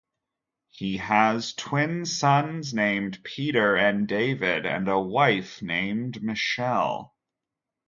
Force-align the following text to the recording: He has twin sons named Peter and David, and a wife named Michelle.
He 0.71 0.97
has 0.97 1.53
twin 1.53 2.07
sons 2.07 2.73
named 2.73 3.23
Peter 3.23 3.75
and 3.75 4.07
David, 4.07 4.65
and 4.65 4.87
a 4.89 4.99
wife 4.99 5.61
named 5.61 6.23
Michelle. 6.23 7.13